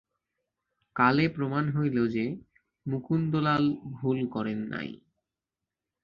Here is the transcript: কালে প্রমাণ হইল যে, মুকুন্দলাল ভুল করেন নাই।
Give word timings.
কালে 0.95 1.25
প্রমাণ 1.29 1.65
হইল 1.69 1.97
যে, 2.07 2.25
মুকুন্দলাল 2.85 3.63
ভুল 3.91 4.19
করেন 4.27 4.59
নাই। 4.71 4.89